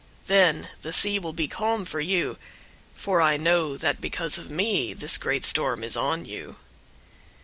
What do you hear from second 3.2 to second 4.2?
I know that